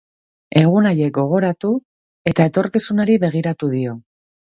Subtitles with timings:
[0.59, 1.71] Egun haiek gogoratu
[2.31, 3.95] eta etorkizunari begiratu dio.